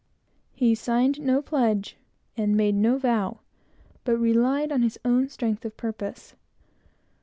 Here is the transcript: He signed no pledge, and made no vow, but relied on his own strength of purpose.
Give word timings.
He 0.55 0.73
signed 0.73 1.19
no 1.19 1.43
pledge, 1.43 1.95
and 2.35 2.57
made 2.57 2.73
no 2.73 2.97
vow, 2.97 3.41
but 4.03 4.13
relied 4.17 4.71
on 4.71 4.81
his 4.81 4.99
own 5.05 5.29
strength 5.29 5.63
of 5.63 5.77
purpose. 5.77 6.33